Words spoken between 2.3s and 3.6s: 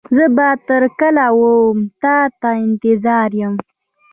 ته انتظار يم.